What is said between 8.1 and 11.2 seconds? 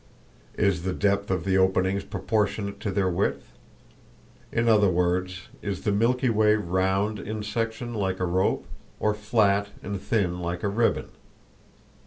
a rope, or flat and thin like a ribbon?